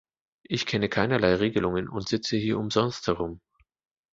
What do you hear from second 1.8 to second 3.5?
und sitze hier umsonst herum.